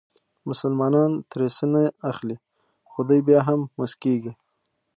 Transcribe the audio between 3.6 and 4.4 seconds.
موسکېږي.